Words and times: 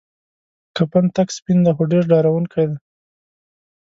کفن 0.75 1.03
تک 1.15 1.27
سپین 1.37 1.57
دی 1.65 1.71
خو 1.75 1.83
ډیر 1.91 2.03
ډارونکی 2.11 2.65
دی. 2.69 2.77